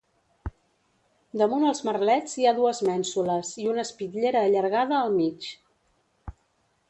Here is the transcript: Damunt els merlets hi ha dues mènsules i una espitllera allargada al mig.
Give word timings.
Damunt 1.41 1.65
els 1.71 1.81
merlets 1.89 2.33
hi 2.39 2.47
ha 2.47 2.53
dues 2.61 2.79
mènsules 2.89 3.51
i 3.65 3.67
una 3.73 3.85
espitllera 3.89 4.41
allargada 4.49 5.01
al 5.03 5.13
mig. 5.19 5.51